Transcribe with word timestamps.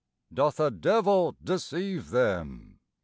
Doth 0.33 0.59
a 0.59 0.71
devil 0.71 1.37
deceive 1.43 2.09
them? 2.09 2.79